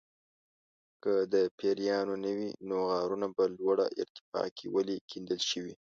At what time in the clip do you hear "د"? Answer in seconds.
1.33-1.35